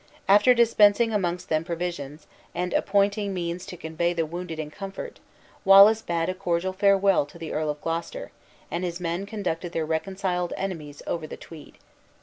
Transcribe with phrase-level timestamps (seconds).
[0.27, 5.19] After dispensing amongst them provisions, and appointing means to convey the wounded in comfort,
[5.63, 8.31] Wallace bade a cordial farewell to the Earl of Gloucester,
[8.71, 11.77] and his men conducted their reconciled enemies over the Tweed.